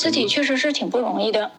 [0.00, 1.50] 自己确实是挺不容易的。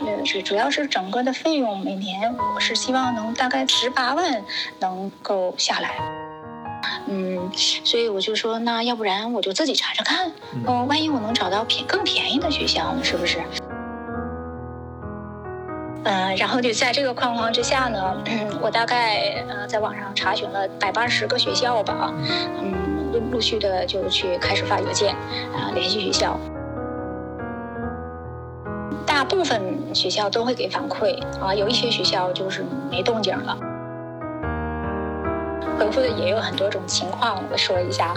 [0.00, 4.44] 呃，主主要是整个的费用每年我是希望能大概十八万
[4.80, 5.94] 能够下来。
[7.06, 10.30] 嗯，所以我就说，那要不然我就自己查查看，
[10.66, 13.38] 哦，万一我能找到便更便宜的学校呢，是不是？
[16.04, 18.14] 嗯，然后就在这个框框之下呢，
[18.60, 22.12] 我大概呃在网上查询了百八十个学校吧，
[22.60, 25.14] 嗯，陆陆续的就去开始发邮件
[25.54, 26.53] 啊联系学校，大
[29.44, 33.54] 部分学校都会给反馈啊，有一些学校就是没动静了，
[35.78, 38.14] 回复的也有很多种情况，我说一下。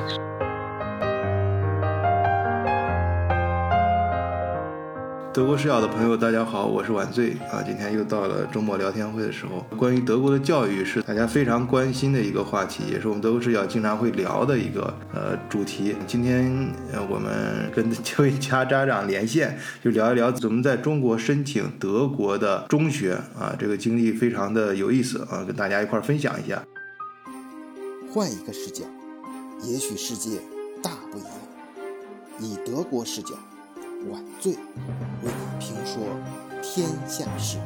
[5.37, 7.61] 德国视角的朋友，大家好，我是晚醉啊。
[7.63, 9.63] 今天又到了周末聊天会的时候。
[9.77, 15.95] 关于德国的教育是大家非常关心的一个话题，也是我们德国视角经常会聊的一个呃主题。
[16.07, 16.51] 今天
[16.91, 26.59] 呃我们跟这位家家长连线，就聊一聊怎么在中国申请德国的中学啊，这个经历非常的有意思啊，跟大家一块分享一下。
[28.11, 28.83] 换一个视角，
[29.61, 30.39] 也许世界
[30.81, 31.31] 大不一样。
[32.39, 33.35] 以德国视角。
[34.11, 34.57] 晚醉为
[35.23, 36.03] 你评说
[36.61, 37.57] 天下事。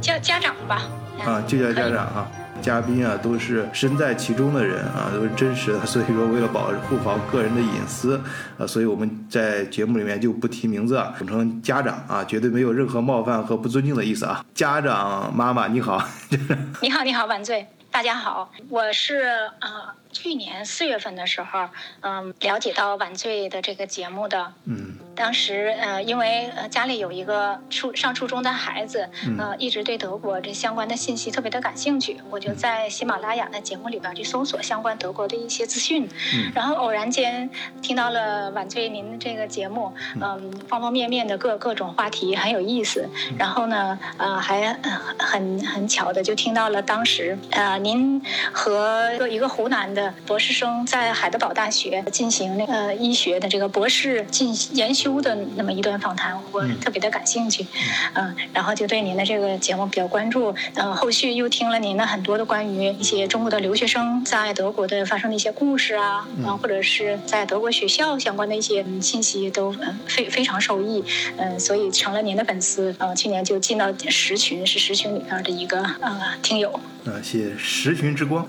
[0.00, 0.82] 叫家长吧，
[1.24, 2.30] 啊，就叫家长啊。
[2.62, 5.80] 嘉宾啊，都是身在其中的人啊， 都是真实的。
[5.84, 8.18] 所以说，为了保护好个人的隐私
[8.58, 14.42] 啊，所以我们在节目里面就不提名字，统称家长啊，绝对没有任何冒犯和不尊敬的意思啊。
[14.54, 16.02] 家长妈妈你好，
[16.80, 19.94] 你好你好，晚醉，大家好，我是啊。
[20.10, 21.68] 去年四月份的时候，
[22.00, 37.48] 嗯，了解到晚醉的这个节目的，嗯，当时呃，因为呃家里有一个初上初中的孩子，呃，一直对德国这相关的信息特别的感兴趣，我就在喜马拉雅的节目里边去搜索相关德国的一些资讯，嗯，然后偶然间
[37.82, 44.78] 听到了晚醉您的这个节目，嗯，方方面面的各各种话题很有意思，然后呢，呃，还
[45.18, 48.20] 很很巧的就听到了当时呃您
[48.52, 50.12] 和一个湖南的。
[50.26, 57.66] 博士生在海德堡大学进行那个医学的这个博士进研修的那么一段访谈，我特别的感兴趣，
[58.14, 71.04] 嗯，然后就对您的这个节目比较关注，嗯，后续又听了您的很多的关于一些中国的留学生在德国的发生的一些故事啊，嗯，或者是在德国学校相关的一些信息，都嗯非非常受益，
[71.36, 76.80] 嗯，所以成了您的粉丝，嗯，去年就进到十群，是十群里边的一个呃听友。
[77.06, 78.46] 呃，写十旬之光。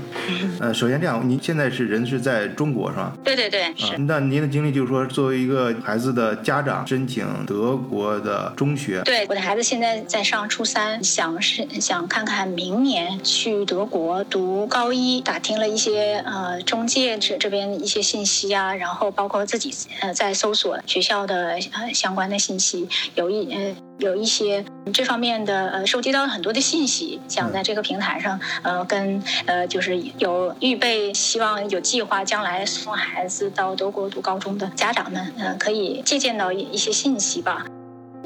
[0.60, 3.16] 呃，首先这样，您现在是人是在中国是吧？
[3.24, 3.96] 对对对，是。
[3.98, 9.00] 那您的经历就是说，作为一个孩子的家长，申请德国的中学。
[9.04, 23.85] 对，我的孩子现在在上初三，想是想看看明年去德国读高一，打听了一些呃中介这这边一些信息啊，然后包括自己呃在搜索学校的呃相关的信息，有一呃。
[23.98, 37.64] 有一些这方面的呃，收集到了很多的信息，想在这个平台上呃，跟呃，就是有预备，希望有计划将来送孩子到德国读高中的家长们，嗯，可以借鉴到一一些信息吧。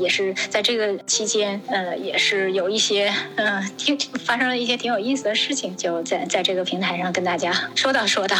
[0.01, 8.37] 也是在这个期间，呃，也是有一些，嗯，挺发生了一些挺有意思的事情，就在在这个平台上跟大家说道说道。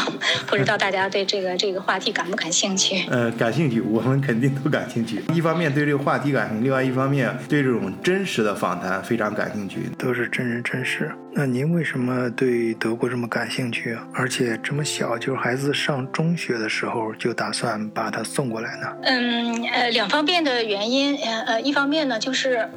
[0.47, 3.05] 不知道大家对这个这个话题感不感兴趣？
[3.11, 5.23] 呃，感兴趣，我们肯定都感兴趣。
[5.35, 11.13] 一方面对这个话题感兴趣，另外一方面对这种真实的访谈非常感兴趣，都是真人真事。
[11.33, 14.05] 那您为什么对德国这么感兴趣啊？
[14.13, 18.97] 而且这么小，就是孩子上中学的时候就打算把他送过来呢？
[19.05, 22.69] 嗯，呃，两方面的原因，呃呃，一方面呢就是，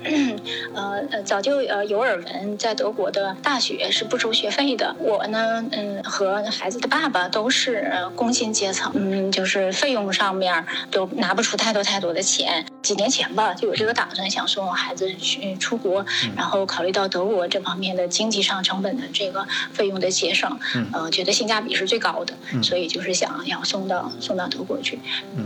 [0.74, 4.96] 呃呃，早就呃有耳闻，在德国的大学是不收学费的。
[4.98, 12.66] 我呢，嗯，和孩子的爸爸都是工薪阶层，嗯，就是费用上面都拿不出太多太多的钱。
[12.82, 16.04] 几年前吧，就有这个打算，想送孩子去出国，
[16.36, 20.60] 然后考虑到德国这方面的经济上成本的这个费用的节省，
[20.92, 22.34] 呃，觉得性价比是最高的，
[22.64, 25.00] 所以就是想要送到送到德国去。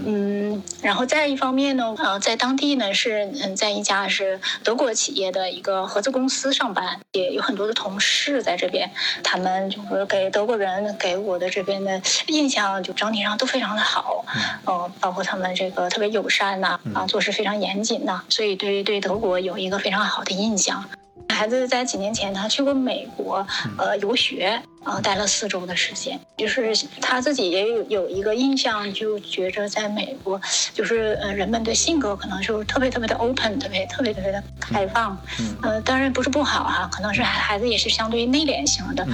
[0.05, 8.89] 嗯，然后再一方面呢，呃，在当地呢是嗯，在一家是德国企业的一个合资公司上班，也有很多的同事在这边，
[9.23, 14.25] 他们就是给德国人给我的这边的印象就整体上都非常的好，
[14.65, 17.21] 嗯，包括他们这个特别友善呐，啊，做。
[17.21, 20.85] 事非常严谨呐，所以对对德国有一个非常好的印象。
[21.29, 23.45] 孩子在几年前他去过美国，
[23.77, 24.61] 呃，游学。
[24.83, 30.39] 啊，待了四周的时间，就是他自己也有有一个印象，就觉着在美国，
[30.73, 35.17] 就是呃人们的性格可能就是特别特别的 open，特别特别特别的开放，
[35.61, 39.05] 呃，当然不是不好哈，可能是孩子也是相对于内敛型的。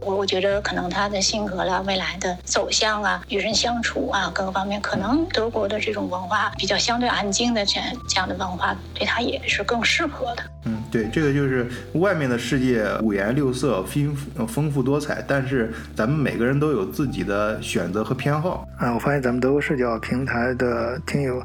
[0.00, 10.42] 我我觉得可能他的性格啦，未来的走向啊，与人相处啊，各个方面，可能德国的这种文化比较相对安静的这这样的文化，对他也是更适合的。
[10.66, 14.14] 嗯，对，这个就是外面的世界五颜六色、丰
[14.46, 18.66] 丰富多但是咱们每个人都有自己的选择和偏好。
[18.78, 21.40] 啊，我发现咱们德国视角平台的听友，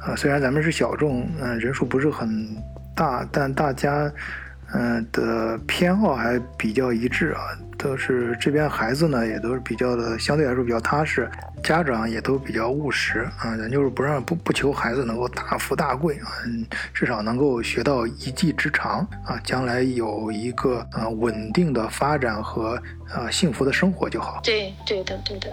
[0.00, 2.28] 啊，虽然咱们是小众，嗯，人数不是很
[2.94, 4.12] 大，但大家，
[4.72, 7.40] 嗯的偏好还比较一致啊。
[7.82, 11.26] 都是这边孩子呢，也都是比较的，相对来说比较踏实，
[11.64, 13.56] 家长也都比较务实啊。
[13.56, 16.28] 咱就是不让不不求孩子能够大富大贵啊，
[16.92, 22.74] 至少能够学到一技之长啊，将来有一个啊稳定的发展和
[23.10, 24.42] 啊幸福的生活就好。
[24.44, 25.48] 对对的对的。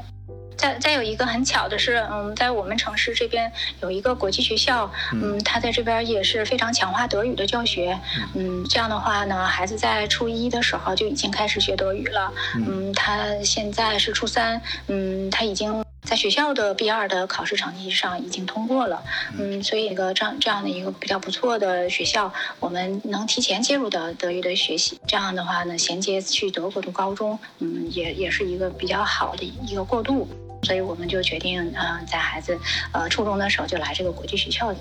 [0.58, 3.52] 再再有一个很巧的是，嗯，在我们城市这边
[3.82, 7.98] 有一个国际学校，嗯，他在这边也是非常强化德语的教学，
[8.34, 19.04] 嗯，这样的话呢，孩子在初一的时候就已经开始学德语了，嗯，他现在是初三，嗯，他已经在学校的 B 二的考试成绩上已经通过了，
[19.38, 30.28] 嗯，所以一个这样这样的一个比较不错的学校，我们能提前介入到德语的学习，这样的话呢，衔接去德国读高中，嗯，也也是一个比较好的一个过渡。
[30.64, 32.58] 所以我们就决定，嗯，在孩子
[32.92, 34.78] 呃初中的时候就来这个国际学校里。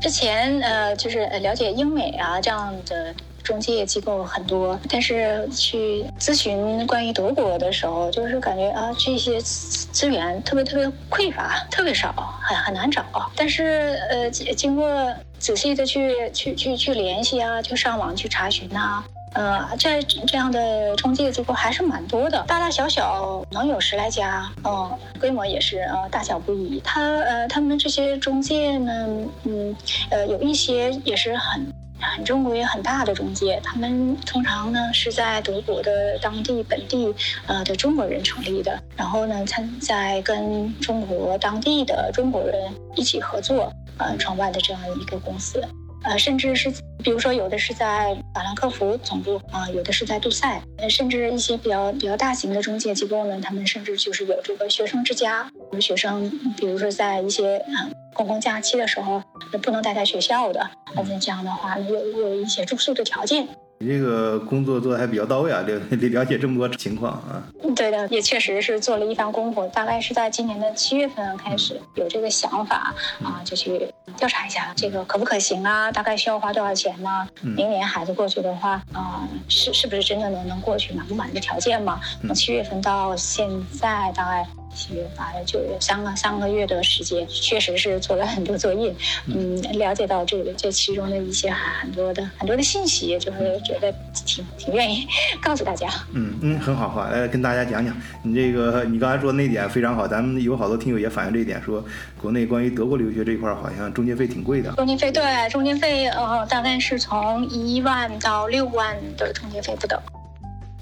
[0.00, 3.12] 之前呃就是了解英美啊这样的
[3.42, 12.12] 中介机构很多，但是去咨询关于德国的时候，就是感觉啊这些资源特别特别匮乏，特别少，
[12.42, 13.04] 很很难找。
[13.34, 19.02] 但是呃经过仔细的去去去去联系啊，就上网去查询呐。
[19.34, 24.90] 呃，在这样的中介机构还是蛮多的，大大小小能有十来家，嗯，
[25.20, 26.80] 规模也是呃大小不一。
[26.80, 29.06] 他呃，他们这些中介呢，
[29.44, 29.76] 嗯，
[30.10, 31.66] 呃，有一些也是很
[32.00, 37.14] 很正规、很大的中介，他们通常呢是在德国的当地本地
[37.46, 45.62] 呃的中国人成立的，然后呢，他在跟中国当地的中国人一起合作，呃，创办的这样一个公司。
[46.04, 46.70] 呃，甚至是，
[47.02, 59.22] 比如说，有的是在法兰克福总部啊，有的是在杜塞，甚至一些比较比较大型的中介机构呢，他们甚至就是有这个学生之家，有学生，比如说在一些啊公共假期的时候，
[59.62, 63.48] 不能待在学校的，而且这样的话，有有一些住宿的条件。
[63.80, 65.78] 你这个工作做的还比较到位啊，了
[66.10, 67.42] 了解这么多情况啊。
[67.76, 69.66] 对的，也确实是做了一番功夫。
[69.68, 72.92] 大概是在今年的七月份开始有这个想法
[73.22, 77.28] 啊，就去调查一下这个可不可行啊，大概需要花多少钱呢？
[77.42, 82.00] 明年孩子过去的话啊，是是不是真的能能过去，满不满这条件嘛？
[82.22, 84.44] 从七月份到现在大概。
[84.78, 88.94] 七月、八月、九月，三个三个月的时间，确实是做了很多作业，
[89.26, 95.04] 嗯，了解到这个这其中的一些很多的很多的信息，就是觉得挺挺愿意
[95.42, 95.88] 告诉大家。
[96.12, 97.92] 嗯嗯，很好哈，来跟大家讲讲
[98.22, 101.84] 你这个你刚才说那点非常好，咱们有好多听友也反映这一点，说
[102.22, 104.70] 国内关于德国留学这一块好像中介费挺贵的。
[104.74, 110.00] 中介费对，中介费呃大概是从一万到六万的中介费不等。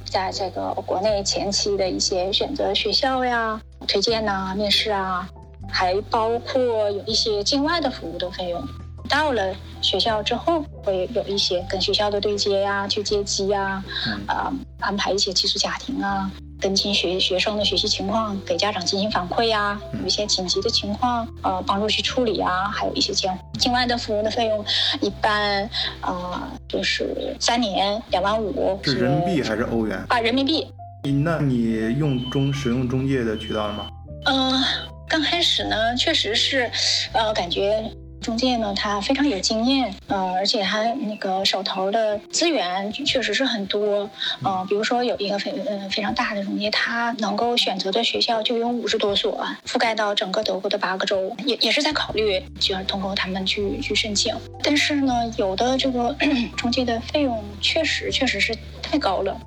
[0.08, 5.28] 在这个国内前期的一些选择学校呀、推荐呐、面试啊，
[5.70, 6.60] 还包括
[6.90, 8.62] 有一些境外的服务的费用。
[9.08, 13.82] 到了学校之后，会有一些跟学校的对接呀、去接机呀，
[14.26, 16.30] 啊，安排一些寄宿家庭啊。
[16.58, 24.64] 跟进学学生的学习情况，给家长进行反馈呀，有一些紧急的情况，呃，帮助去处理啊，还有一些境境外的服务的费用，
[25.02, 25.68] 一般
[26.00, 28.80] 啊就是三年两万五。
[28.82, 30.02] 是人民币还是欧元？
[30.08, 30.66] 啊，人民币。
[31.12, 33.86] 那你用中使用中介的渠道了吗？
[34.24, 34.62] 嗯，
[35.08, 36.70] 刚开始呢，确实是，
[37.12, 37.90] 呃，感觉。
[38.22, 44.10] 中介呢，他非常有经验，呃，而且他那个手头的资源确实是很多，
[44.42, 54.34] 呃，比如说有一个非嗯非常大的中介，他能够选择的学校就有五十多所，覆盖到整个德国的八个州，也也是在考虑，就是通过他们去去申请。
[54.60, 56.16] 但是呢，有的这个
[56.56, 59.38] 中介的费用确实确实是太高了，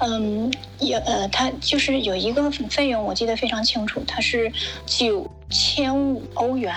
[0.00, 4.52] 嗯，也呃，它就是有一个费用，我记得非常清楚，它是
[4.86, 6.72] 九千五欧元。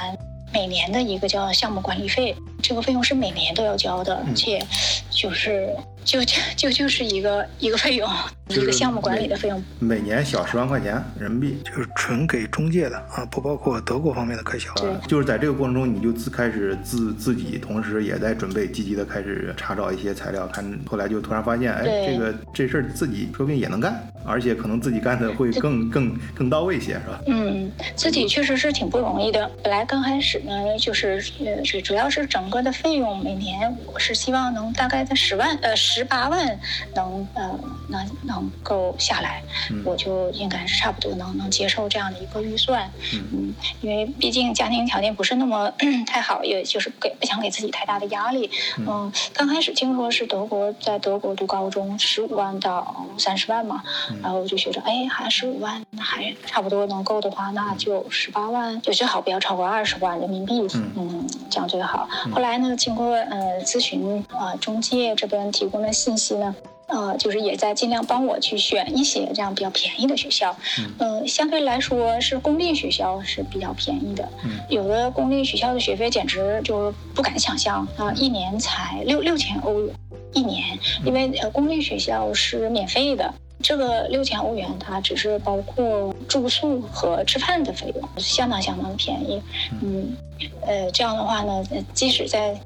[0.54, 2.34] 每年的一个叫项目管理费，
[2.64, 4.66] 这个费用是每年都要交的，而且
[5.10, 8.10] 就是就就就就是一个一个费用。
[8.50, 9.62] 一个项目管理的费用。
[9.80, 14.74] 每年小十万块钱人民币，就是纯给中介的啊，不包括德国方面的开销。
[14.76, 27.20] 对，就是在这个过程中，你就自开始自自己，同时也在准备积极的开始查找一些材料，看后来就突然发现，哎，这个这事儿自己说不定也能干，而且可能自己干的会更更更到位些，是吧？
[27.28, 29.50] 嗯，自己确实是挺不容易的。
[29.64, 36.58] 本来刚开始呢，就是呃，主主要是整个的费用每年我是希望能大概在十万呃十八万
[36.96, 39.42] 能呃能能够下来，
[39.86, 42.90] 我就应该是差不多能能接受这样的一个预算。
[43.14, 45.72] 嗯，因为毕竟家庭条件不是那么
[46.06, 48.50] 太好，也就是给不想给自己太大的压力。
[48.78, 53.84] 嗯，刚开始听说是德国在德国读高中十五万到三十万嘛，
[54.22, 60.58] 然后我就觉着哎，还十五万那还差不多能够的话，那就十八万就最好不要超过二十万人民币。
[60.74, 62.08] 嗯，这样最好。
[62.32, 66.56] 后来呢，经过呃咨询啊中介这边提供的信息呢。
[66.88, 70.56] 呃，就是也在尽量帮我去选一些这样比较便宜的学校，
[71.00, 79.94] 嗯，相对来说是公立学校是比较便宜的，嗯，有的公立学校的学费简直就不敢想象啊，一年才六六千欧元
[80.34, 89.42] 一年，因为呃公立学校是免费的，这个六千欧元它只是包括住宿和吃饭的费用，相当相当便宜，
[89.82, 90.16] 嗯，
[90.62, 91.62] 呃，这样的话呢，
[91.94, 92.58] 即使在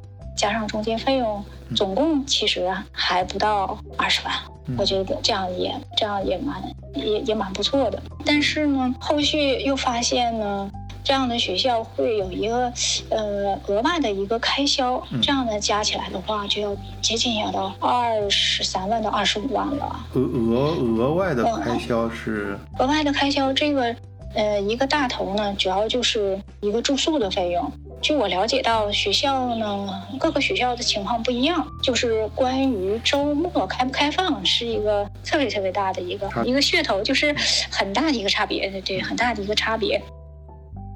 [0.41, 1.43] 加上中介费用。
[1.73, 4.33] 总共其实还不到二十万，
[4.77, 6.61] 我觉得这样也这样也蛮
[6.93, 8.01] 也也蛮不错的。
[8.25, 10.69] 但是呢，后续又发现呢，
[11.01, 12.73] 这样的学校会有一个
[13.09, 19.95] 呃额外的一个开销，这样的加起来的话，就要接近要到二十三万到二十五万了。
[20.15, 23.95] 额额额外的开销是额外的开销，这个
[24.35, 27.71] 呃一个大头呢，主要就是一个住宿的费用。
[28.01, 37.35] 据我了解到，学校呢，各个学校的情况不一样，就是关于周末开不开放，是一个特别特别大的一个一个噱头，就是
[37.69, 40.01] 很大的一个差别，对，很大的一个差别。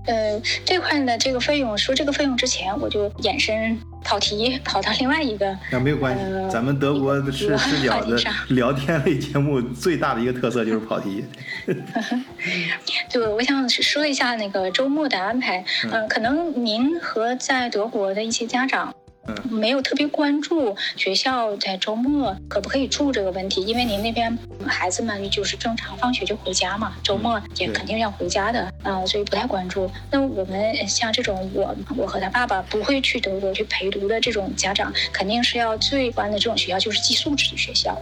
[0.05, 5.57] 呃，这块呢，这个费用说这个费用之前，我就延伸跑题跑到另外一个。
[5.71, 6.21] 那没有关系，
[6.51, 8.17] 咱们德国是视角的
[8.49, 11.25] 聊天类节目最大的一个特色就是跑题。
[13.11, 15.63] 对，我想说一下那个周末的安排。
[15.91, 18.93] 嗯，可能您和在德国的一些家长。
[19.49, 29.89] 没有特别关注学校在周末可不可以住这个问题，因为您那边孩子们就是正常放学就回家嘛，周末也肯定要回家的啊，所以不太关注。
[30.11, 37.97] 那我们像这种我我和他爸爸不会去德国去陪读的这种家长，肯定是要最关的这种学校就是寄宿制学校。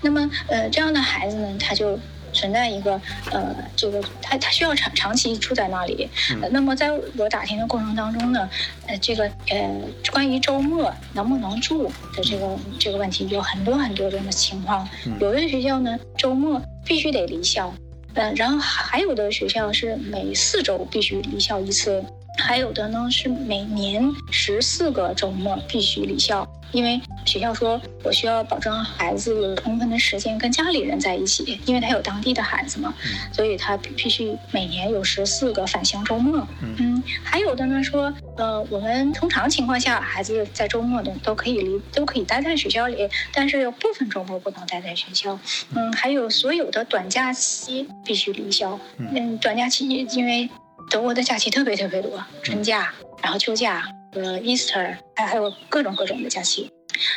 [0.00, 1.98] 那么呃这样的孩子呢，他就。
[2.38, 2.92] 存在一个
[3.32, 6.08] 呃，这个他他需要长长期住在那里。
[6.52, 8.48] 那么在我打听的过程当中呢，
[8.86, 9.80] 呃，这个呃，
[10.12, 14.88] 关于周末能不能住的这个这个问题，有很多很多种的情况。
[15.20, 17.74] 有的学校呢，周末必须得离校，
[18.14, 22.04] 呃，然后还有的学校是每四周必须离校一次，
[22.38, 26.46] 还有的呢是每年十四个周末必须离校。
[26.72, 32.92] 因为学校说，我需要保证孩子有充分的时间跟家里人在一起，因为他有当地的孩子嘛，
[33.32, 36.46] 所以他必须每年有十四个返乡周末。
[36.60, 45.38] 嗯，还有的呢说，呃，我们通常情况下，孩子在周末的都可以离，都可以待在学校里，但是有部分周末不能待在学校。
[45.74, 48.78] 嗯，还有所有的短假期必须离校。
[48.98, 50.48] 嗯，短假期因为
[50.90, 53.88] 德国的假期特别特别多，春假，然后秋假。
[54.18, 56.70] 呃，Easter 还还有各种各种的假期，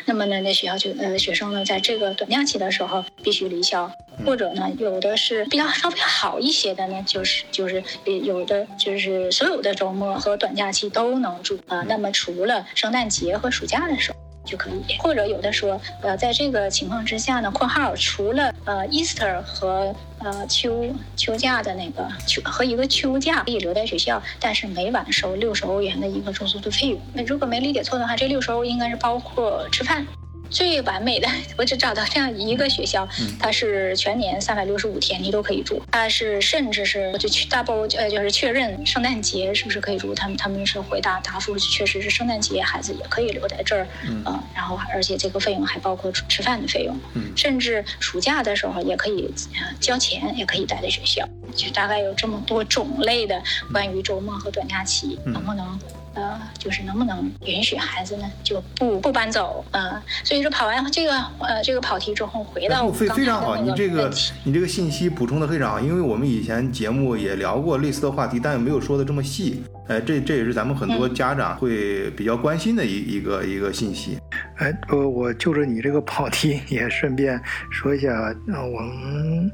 [0.05, 3.91] 那么呢，那学校就呃学生呢，在这个短假期的时候必须离校，
[4.25, 11.83] 或者呢，有的是比较稍微好一些的呢，就是就是有的就是所有的周末和短假期都能住啊。
[11.87, 14.17] 那么除了圣诞节和暑假的时候。
[14.43, 26.99] 就可以，或者有的说，呃，在这个情况之下呢，括号除了呃 Easter 和呃秋秋假的那个秋和一个秋假可以留在学校，但是每晚收六十欧元的一个住宿的费用。
[27.13, 30.05] 那如果没理解错的话，这六十欧应该是包括吃饭。
[30.51, 31.27] 最完美的，
[31.57, 33.07] 我只找到这样一个学校，
[33.39, 49.33] 它是全年三百六十五天你都可以住，它是甚至是就去 double 呃就是确认圣诞节是不是可以住，他们他们是回答答复确实是圣诞节孩子也可以留在这儿，嗯，然后而且这个费用还包括吃饭的费用，嗯，甚至暑假的时候也可以
[49.79, 53.41] 交钱，也可以待在学校，就大概有这么多种类的
[53.71, 55.79] 关于周末和短假期能不能。
[56.13, 59.63] 呃，就是能不能允许孩子呢就不不搬走？
[59.71, 64.11] 呃，所以说跑完这个呃这个跑题之后，回到非非常好，你这个
[64.43, 69.63] 你这个信息补充的非常好，因为我们以前节目也聊过类似的话题，但也没有说的这么细。
[69.87, 74.17] 哎，这这也是咱们很多家长会比较关心的一一个一个信息。
[74.57, 78.09] 哎，呃，我就着你这个跑题，也顺便说一下，
[78.47, 79.51] 呃，我们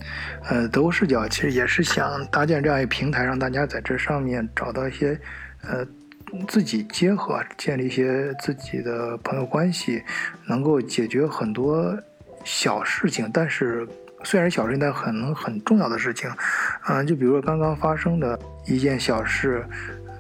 [0.50, 5.20] 呃德国视角其实也是想搭建这样一个平台，让大家在这上面找到一些
[5.64, 5.84] 呃
[6.48, 10.04] 自己结合，建立一些自己的朋友关系，
[10.48, 11.98] 能够解决很多
[12.44, 13.88] 小事情，但是
[14.24, 16.30] 虽然小事情，但可能很重要的事情，
[16.88, 19.66] 嗯、就比如说刚刚发生的一件小事。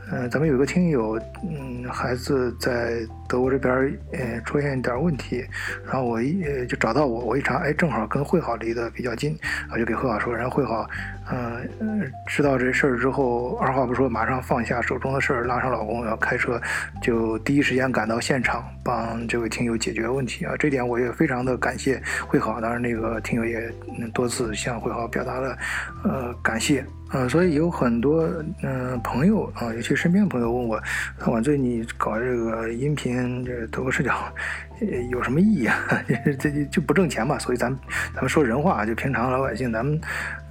[0.09, 5.43] 嗯，咱们有一个听友，嗯，孩子在德国这边儿，呃，出现一点问题，
[5.83, 9.37] 然后我一呃就找到我，我一查，哎，正好跟会好离得比较近，
[9.69, 10.89] 我就给会好说，然后会好，
[11.29, 11.61] 呃，
[12.25, 16.61] 知道这事儿之后，二话不说，马上放下手中的事儿，拉上老公，要开车，
[17.01, 23.71] 就第一时间赶到现场，帮这位听友解决问题啊，这点我也非常的感谢会好，当然那个听友也
[24.13, 25.57] 多次向会好表达了，
[26.03, 26.85] 呃，感谢。
[27.09, 28.27] 呃，所以有很多
[28.63, 30.77] 嗯、朋友啊，尤其身边朋友问我，
[31.23, 34.13] 说晚醉你搞这个音频这德国视角，
[35.11, 35.75] 有什么意义啊？
[36.39, 37.37] 这这就不挣钱嘛。
[37.39, 37.79] 所以咱们
[38.13, 39.99] 咱们说人话，就平常老百姓，咱们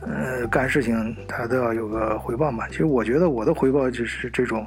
[0.01, 2.67] 呃干事情，他都要有个回报嘛。
[2.69, 4.67] 其实我觉得我的回报就是这种，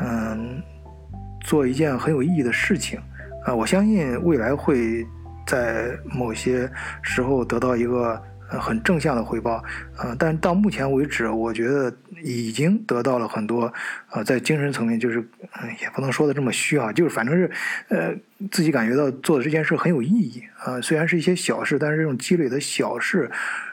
[0.00, 0.62] 嗯、
[1.42, 3.00] 做一件很有意义的事情
[3.44, 5.04] 啊、我相信未来会
[5.48, 6.70] 在某些
[7.02, 8.22] 时候得到一个
[8.60, 9.62] 很正向的回报，
[9.98, 11.92] 呃，但到目前为止，我觉得
[12.22, 13.72] 已经得到了很多，
[14.10, 17.50] 呃，在精神层面就是，嗯、也不能说的这么虚啊，就是反正是，
[17.88, 18.14] 呃，
[18.50, 23.30] 自己感觉到做的这件事很有意义啊、虽然是一些小事，但是这种积累的小事，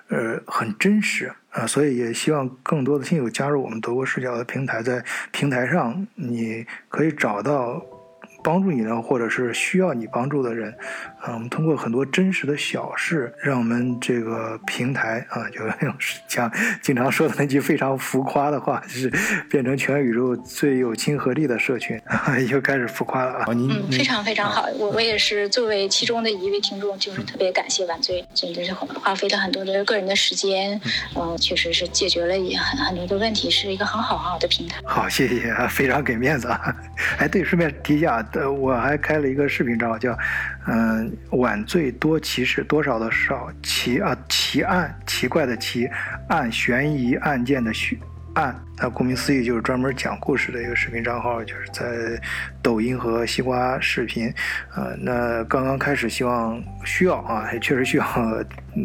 [0.07, 7.83] 呃，很真实啊、所以也希望更多的听友加入我们德国视角的平台，在平台上你可以找到。
[8.41, 10.73] 帮助你的，或者是需要你帮助的人，
[11.21, 15.93] 啊，我们通过很多真实的小事，让我们这个平台啊，就用
[16.27, 16.49] 讲
[16.81, 19.11] 经常说的那句非常浮夸的话，就是
[19.49, 23.53] 变成全宇宙最有亲和力的社群， 啊、又开始浮夸了啊啊，。
[23.53, 30.79] 您嗯，非常非常好，我我也是作为其中的一位听众，就是特别感谢晚醉，真的是花费了很多的个人的时间，
[31.15, 34.79] 嗯、确实是解决了也很很多的问题，是一个很好很好的平台。
[34.85, 36.73] 好，谢谢啊，非常给面子啊。
[37.19, 40.17] 哎，对，顺便提一下，呃，我还开了一个视频账号，叫
[40.71, 45.89] 嗯、晚最多奇事，多少的少奇啊奇案，奇怪的奇，
[46.27, 47.97] 案悬疑案件的悬
[48.35, 48.55] 案。
[48.81, 51.85] 那顾名思义就是专门讲故事的一个视频账号，就是在
[52.61, 54.33] 抖音和西瓜视频。
[54.75, 58.05] 呃，那刚刚开始，希望需要啊，也确实需要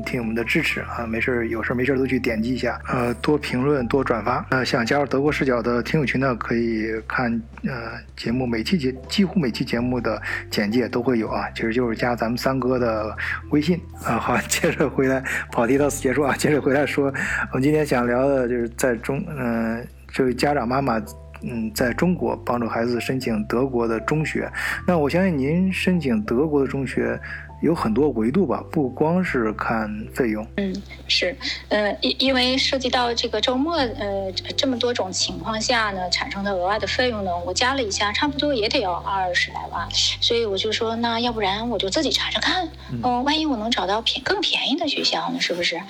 [0.05, 1.07] 听我们的支持啊。
[1.07, 4.45] 没事儿有事儿没事儿都去点击一下，呃，多评论多转发。
[4.51, 7.31] 那想加入德国视角的听友群呢，可以看
[7.65, 13.17] 呃节目每期节几乎每期节目的简介都会有啊，其实就是加咱们三哥的
[13.51, 14.19] 微信啊。
[14.19, 17.07] 好，接着回来跑题到此结束啊，接着回来说，
[17.53, 19.84] 我们今天想聊的就是在中嗯、
[20.15, 20.99] 这位家长妈妈。
[21.47, 24.51] 嗯，在中国帮助孩子申请德国的中学，
[24.87, 27.21] 那我相信您申请德国的中学
[27.61, 30.47] 有很多维度吧，不光是看费用。
[30.57, 31.35] 嗯，是，
[31.69, 39.89] 呃，因因为涉及到这个周末，呃，这么多种情况下呢，产生的额外的费用呢，我加了一下，差不多也得要二十来万，
[40.21, 42.69] 所以我就说，那要不然我就自己查查看，
[43.03, 45.81] 嗯、万一我能找到便更便宜的学校呢，是不是？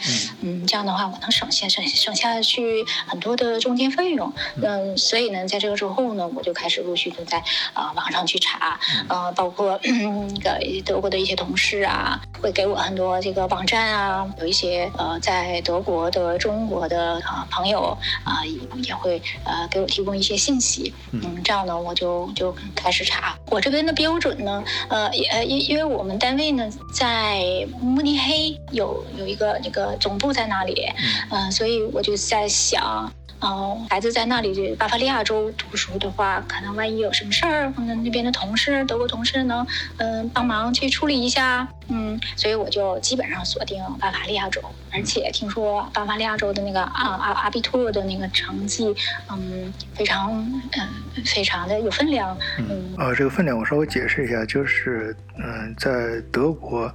[0.43, 23.37] 嗯，这样的话我能省下省省下去很多的中间费用，嗯、所以呢，在这个之后呢，我就开始陆续的在啊、网上去查，呃，包括那个德国的一些同事啊，会给我很多这个网站啊，有一些呃在德国的中国的啊、朋友啊、也也会呃给我提供一些信息，嗯，这样呢我就就开始查。
[23.51, 27.43] 我这边的标准呢，呃也呃因因为我们单位呢在
[27.81, 30.87] 慕尼黑有有一个这个总部在那里，
[31.31, 33.13] 嗯、所以我就在想。
[33.45, 39.67] 嗯，孩子在那里巴伐利亚州读书的话，可能万一有什么事儿，那那边的同事，德国同事能，
[39.99, 48.95] 嗯、帮忙去处理一下，嗯，所以我就基本上锁定巴伐利亚州，而且听说巴伐利亚州的那个阿阿阿比托的那个成绩，
[49.31, 50.33] 嗯，非常
[50.73, 50.89] 嗯、
[51.27, 56.91] 非常的有分量，嗯呃，这个分量我稍微解释一下，就是嗯、在德国，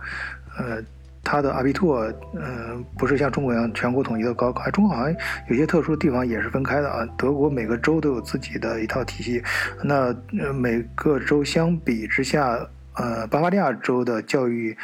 [0.58, 0.84] 呃。
[1.32, 1.98] 它的阿比托，
[2.34, 5.16] 呃，不是像中国一样全国统一的高考，中国好像
[5.48, 7.06] 有些特殊的地方也是分开的啊。
[7.20, 9.44] 德国每个州都有自己的一套体系，
[9.84, 10.08] 那
[10.40, 12.58] 呃每个州相比之下，
[12.96, 14.76] 呃，巴伐利亚州的教育，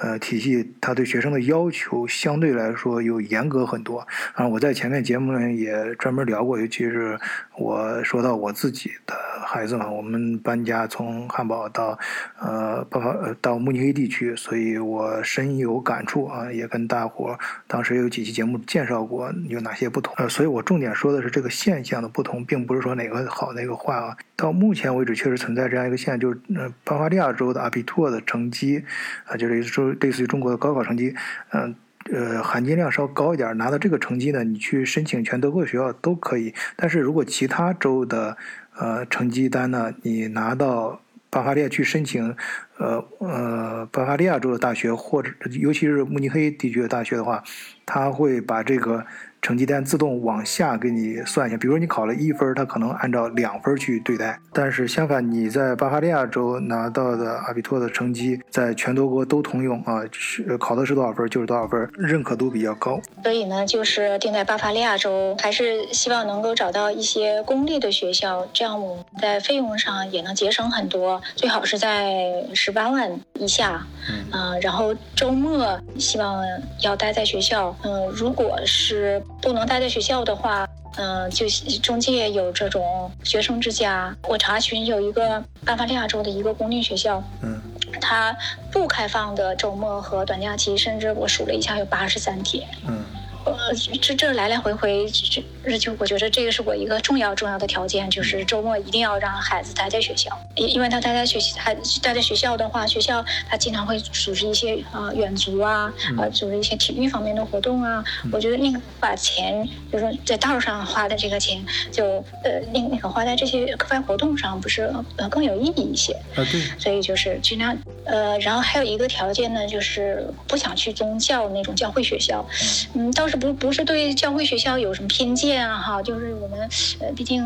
[0.00, 4.06] 呃体系，它对学生的要求相对来说又严格很多。
[4.34, 7.18] 啊，我在前面节目呢也专门聊过，尤其是
[7.56, 9.14] 我说到我自己的
[9.46, 11.98] 孩子嘛，我们搬家从汉堡到
[12.40, 20.14] 呃巴伐到慕尼黑地区，所以我深有感触啊，也跟大伙当时有几期节目介绍过有哪些不同。
[20.16, 24.16] 呃，所以我重点说的是这个现象的不同，并不是说哪个好哪个坏啊。
[24.36, 28.82] 到目前为止，确实存在这样一个现象，就是呃巴伐利亚州的阿比托的成绩
[29.26, 31.14] 啊，就是说类似于中国的高考成绩，
[31.52, 31.74] 嗯。
[32.12, 36.52] 呃，含金量稍高一点，拿到这个成绩呢，你去申请全德国学校都可以。
[36.76, 38.36] 但是如果其他州的
[38.76, 42.36] 呃成绩单呢，你拿到巴伐利亚去申请，
[42.76, 47.42] 呃呃巴伐利亚州的大学，或者尤其是慕尼黑地区的大学的话，
[47.86, 49.06] 他会把这个。
[49.44, 54.40] 成绩单自动往下给你算一下，比如说你考了一分，它可能按照两分去对待。
[54.54, 62.98] 但是相反，你在巴伐利亚州拿到的阿比托的成绩，在全德国都通用啊，是考的是多少分就是多少分，认可度比较高。
[63.22, 71.20] 所以呢，就是定在巴伐利亚州，还是希望能够找到一些公立的学校，这样我们在费用上也能节省很多。
[71.36, 73.86] 最好是在十八万以下，
[74.32, 76.42] 嗯，然后周末希望
[76.82, 79.22] 要待在学校，嗯，如果是。
[79.44, 81.46] 不能待在学校的话，嗯，就
[81.82, 84.16] 中介有这种学生之家。
[84.26, 87.60] 我查询有一个巴伐利亚州的一个公立学校，嗯，
[88.00, 88.34] 它
[88.72, 93.04] 不开放的周末和短假期，甚至我数了一下，有八十三天，嗯。
[93.44, 108.02] 呃，这这来来回回，这就我觉得这个是我一个重要重要的条件，就是周末一定要让孩子待在学校，因因为他待在学习，他待在学校的话，学校他经常会组织一些啊远足啊，啊组织一些体育方面的活动啊。
[108.32, 112.04] 我觉得那个把钱，就是说在道上花的这个钱，就
[112.42, 116.12] 呃那那个花在这些课外活动上，不是呃更有意义一些？
[116.34, 116.60] 啊对。
[116.78, 122.46] 所以就是尽量呃，然后还有一个条件呢，就是不想去宗教那种教会学校，
[122.94, 126.60] 嗯，倒不不是对教会学校有什么偏见啊哈，就是我们
[127.00, 127.42] 呃毕竟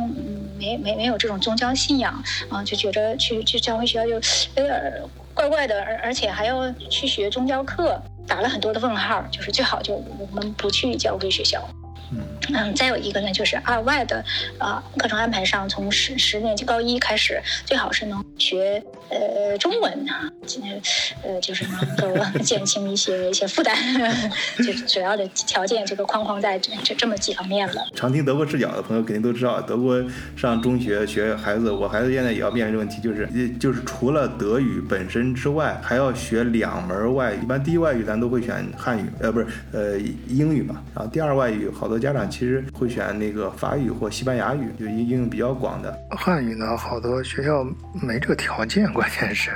[0.59, 4.13] 没没没有这种宗教信仰啊，就觉得去去教会学校就
[4.63, 5.03] 有点
[5.35, 11.63] 怪怪的，而而且还要去学宗教课，打了很多的问号，就是最好就我们不去教会学校。
[12.11, 14.25] 嗯，再有一个呢，就是二外的
[14.59, 20.31] 啊课程安排上，从十十年级高一开始，最好是能学呃中文啊，
[21.25, 23.77] 呃就是能够 减轻一些一些负担，
[24.59, 27.87] 就是主要的条件，这个框框在这这这么几方面了。
[27.95, 30.03] 常听德国视角的朋友肯定都知道，德国
[30.37, 42.29] 上中学学孩子，我孩子现在也要面临这个问题，就是就是除了德语本身之外，还要学两门外语，一般第一外语咱都会选汉语，呃不是呃英语嘛，然后第二外语好多家长。
[42.31, 45.99] 其实会选那个法语或西班牙语，就应用比较广的。
[46.11, 47.65] 汉语呢，好多学校
[48.03, 49.51] 没这个条件，关键是。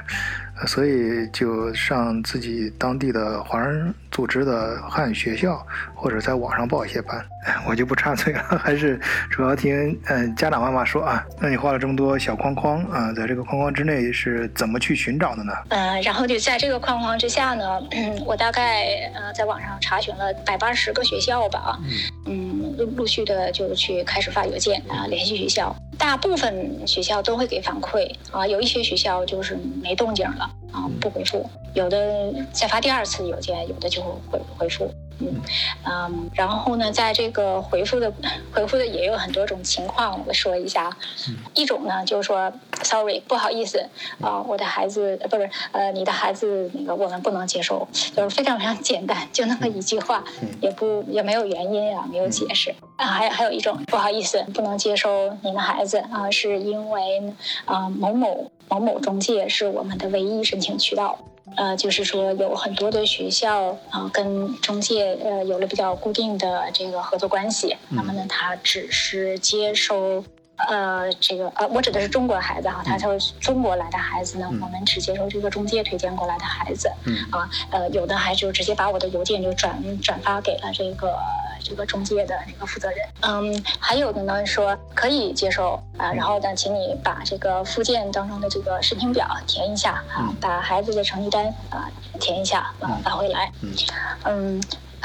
[0.67, 7.25] 所以就上自己当地的华人组织的汉语学校，或者在网上报一些班。
[7.67, 11.25] 我就不插嘴了， 还是主要听嗯家长妈妈说啊。
[11.41, 15.53] 那你画了这么多小框框啊，在这个框框之内是怎么去寻找的呢？
[15.71, 17.81] 嗯，然后就在这个框框之下呢，
[18.25, 21.77] 我大概呃在网上查询了百八十个学校吧，
[22.27, 25.75] 嗯，陆陆陆续的就去开始发邮件啊联系学校。
[25.99, 31.39] 大部分学校都会给反馈啊，有一些学校就是没动静了啊，不回复；
[31.75, 34.93] 有的再发第二次邮件，有的就回回复。
[35.23, 35.43] 嗯
[35.85, 38.13] 嗯，然后呢，在这个回复的
[38.53, 40.91] 回复的也有很多种情况，我说一下。
[41.55, 43.87] 一种呢，就是说，sorry，不好意思
[44.21, 50.25] 啊，我的孩子不是呃，你的孩子那个我们不能接受，就是非常非常简单，就那么一句话，
[50.61, 53.07] 也不也没有原因啊，没有解释啊。
[53.07, 57.33] 还还有一种，不好意思，不能接收您的孩子啊，是因为
[57.65, 61.19] 啊某某某某中介是我们的唯一申请渠道。
[61.57, 67.77] 呃，就是说有很多的学校啊，跟中介呃有了比较固定的这个合作关系。
[67.89, 70.25] 那么呢，他只是接收
[70.69, 76.91] 呃这个呃，我指的是中国孩子哈，他说中国来的孩子呢，我们只接收这个中介推荐过来的孩子。
[77.05, 81.17] 嗯啊，呃，有的还就直接把我的邮件就转转发给了这个。
[81.73, 93.51] 这个中介的那个负责人，嗯，还有的呢说可以接受啊，然后呢，请你把这个附件当中的这个申请表填一下啊，把孩子的成绩单啊填一下啊，发回来，
[94.27, 94.63] 嗯。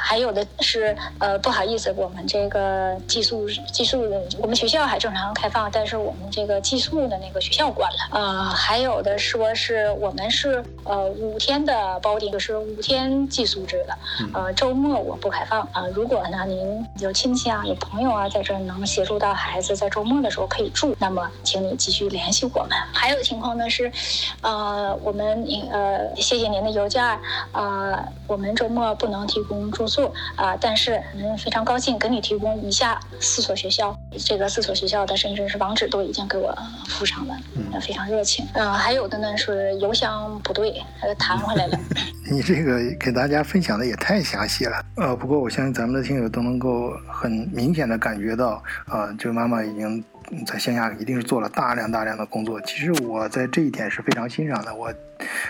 [0.07, 7.97] 还有的是呃不好意思，我们这个寄宿寄宿的我们学校还正常开放，但是我们这个寄宿的那个学校关了。
[8.11, 13.97] 呃，还有的说是我们是呃五天的包顶，就是五天寄宿制的，
[14.33, 22.69] 呃周末我不开放啊、如果呢您有亲戚啊有朋友啊在这能协助到孩子在周末的时候可以住，那么请你继续联系我们。
[22.93, 23.91] 还有情况呢是，
[24.39, 27.19] 呃我们呃谢谢您的邮件儿，
[27.51, 29.96] 呃我们周末不能提供住宿
[30.35, 36.55] 啊、但是嗯非常高兴给你提供以下四所学校，这个四所学校的甚至是网址都已经给我
[36.87, 37.35] 附上了，
[37.73, 38.45] 呃非常热情。
[38.53, 41.79] 嗯、还有的呢是邮箱不对，呃弹回来了。
[42.29, 50.03] 你这个给大家分享的也太详细了，呃，不过我相信咱们的听友都能够很明显的感觉到，啊、这个妈妈已经
[50.45, 52.59] 在线下一定是做了大量大量的工作。
[52.61, 54.73] 其实我在这一点是非常欣赏的。
[54.73, 54.93] 我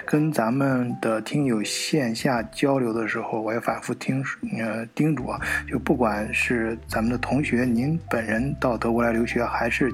[0.05, 4.23] 跟咱们的听友线下交流的时候，我也反复听
[4.57, 9.91] 呃叮嘱啊，就不管是咱们的同学，您本人到德国来留学，还是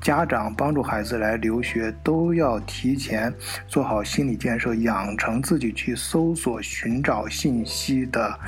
[0.00, 3.32] 家长帮助孩子来留学，都要提前
[3.68, 8.38] 做好心理建设，养成自己去搜索、寻找信息的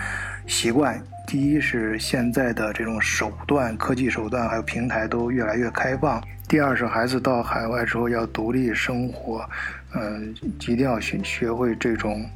[0.46, 0.98] 习惯。
[1.26, 6.22] 第一是现在的这种手段、科技手段还有平台都越来越开放。
[6.46, 9.48] 第二是孩子到海外之后要独立生活，
[9.94, 12.28] 嗯、一定要学学会这种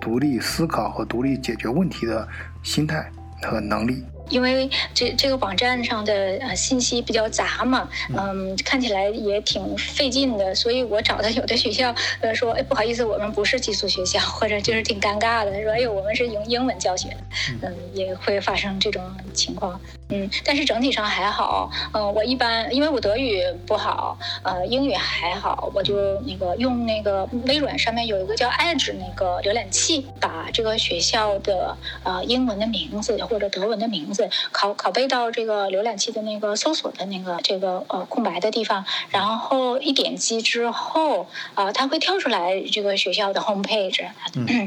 [0.00, 2.26] 独立思考和独立解决问题的
[2.62, 3.10] 心态
[3.42, 4.02] 和能力。
[4.30, 17.16] 因为这这个网站上的呃信息比较杂嘛，嗯，看起来也挺费劲的，所以我找的有的学校呃说，哎，不好意思，我们不是寄宿学校，或者就是挺尴尬的，说，哎呦，我们是用英文教学的，
[17.62, 19.02] 嗯，也会发生这种
[19.34, 19.78] 情况，
[20.10, 44.04] 嗯，但是整体上还好，嗯，我一般因为我德语不好，呃，英语还好，我就那个用那个微软上面有一个叫 Edge 那个浏览器，把这个学校的呃英文的名字或者德文的名字拷拷贝到这个浏览器的那个搜索的那个这个呃空白的地方，然后一点击之后，啊、它会跳出来这个学校的 homepage，、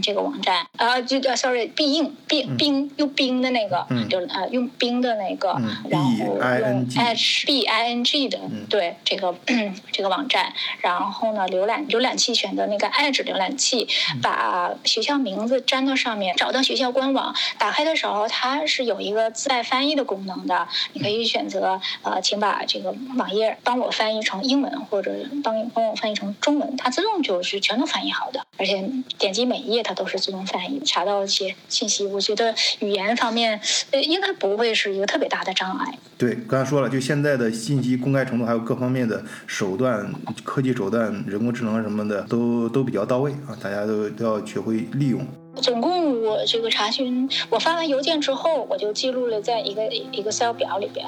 [0.02, 0.66] 这个网站。
[0.78, 4.08] 啊，就叫 sorry 必应必冰用冰的那个，嗯。
[4.14, 6.12] 就呃用冰的那个，嗯然后
[6.60, 9.36] 用 H B I N G 的、对这个
[9.92, 13.88] 这个网站，然后呢浏览浏览器选择那个 Edge 浏览器，
[14.22, 28.84] 把学校名字粘到上面，找到学校官网，打开的时候它是有一个自带翻译的功能的，你可以选择呃，请把这个网页帮我翻译成英文，或者帮帮我翻译成中文，它自动就是全都翻译好的，而且
[29.18, 33.60] 点击每一页它都是自动翻译，查到一些信息，我觉得语言方面
[33.92, 35.98] 呃应该不会是一个特别大的障碍。
[36.18, 40.10] 对，刚才说了，就现在的信息公开程度，还有各方面的手段、
[40.44, 45.26] 科技手段、人工智能什么的，都都比较到位啊，大家都都要学会利用。
[45.62, 51.06] 总共我这个查询，我发完邮件之后，我就记录了在一个一个 Excel 表里边。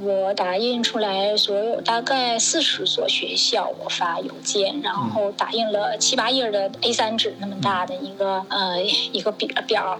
[0.00, 9.98] 我打印出来所有大概四十所学校，我发邮件，然后打印了七八页的 A3 纸那么大的一个呃一个表表，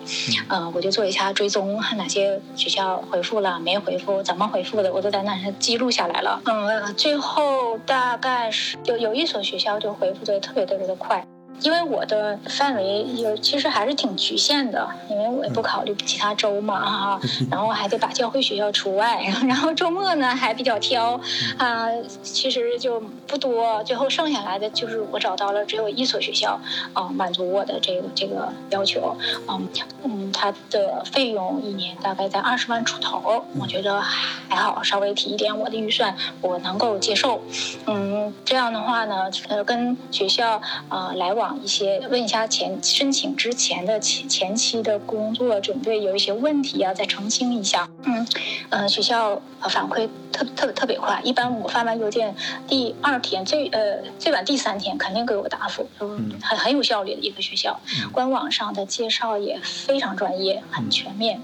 [0.49, 6.41] 呃，我就做一下追踪，哪些学校回复了没回复，怎么回复的，我都在那上记录下来了。
[6.45, 11.27] 嗯，最后大概是有有一所学校就回复的特别特别的快。
[11.63, 21.21] 因为我的范围有其实还是挺局限的，因为我也不考虑其他州嘛哈， 然后还得把教会学校除外， 然后周末呢还比较挑，
[21.59, 21.89] 啊、
[22.23, 26.59] 其实就不多，最后剩下来的就是我找到了只有一所学校，
[26.93, 29.17] 啊、满足我的这个这个要求，
[29.49, 29.69] 嗯
[30.05, 37.41] 嗯，它的费用一年大概在二十万出头，我觉得还好，稍微提一点我的预算，我能够接受，
[37.87, 47.89] 嗯，这样的话呢，呃，跟学校呃来往一些，问一下前申请之前的前前期的工作准备有一些问题啊，再澄清一下。
[48.05, 48.27] 嗯，
[48.71, 52.35] 呃，学校呃反馈特特特别快，一般我发完邮件
[52.67, 57.79] 第二天最呃最晚第三天肯定给我答复，嗯很很有效率的一个学校。
[58.13, 61.41] 官网上的介绍也非常专业，很全面。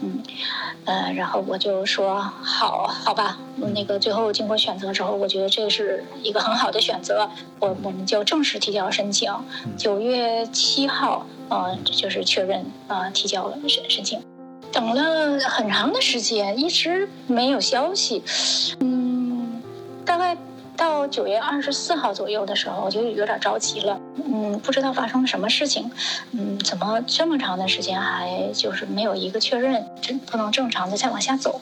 [0.00, 0.22] 嗯，
[0.84, 9.32] 呃，然后我就说好，好吧，嗯那个最后经过选择之后，我觉得这是一个很好的选择，我我们就正式提交申请，
[9.76, 14.22] 九月七号，嗯，就是确认呃提交了申申请，
[14.72, 18.22] 等了很长的时间，一直没有消息，
[18.80, 19.62] 嗯，
[20.04, 20.36] 大概。
[20.76, 25.90] 到九月二十四号左右的时候，我就有点着急了，嗯，不知道发生了什么事情，
[26.32, 31.60] 嗯，怎么这么长的时间还就是没有一个确认，这不能正常的再往下走，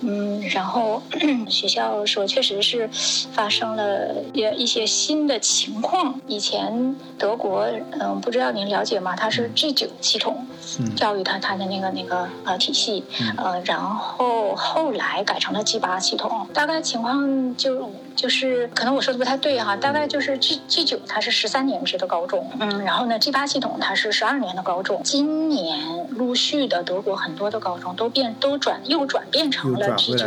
[0.00, 1.02] 嗯，然后
[1.48, 2.88] 学校说确实是
[3.32, 6.20] 发生了一一些新的情况。
[6.26, 7.66] 以前德国，
[8.00, 9.14] 嗯，不知道您了解吗？
[9.16, 10.46] 它是 G 九系统，
[10.96, 13.04] 教育它它的那个那个呃体系，
[13.36, 30.26] 呃，然后后来改成了 G 八系统，大概情况就就是可能我说的不太对哈，大概就是 G G 九它是十三年制的高中，嗯，然后呢 G 八系统它是十二年的高中，今年陆续的德国很多的高中都变都转又转变成了 G 九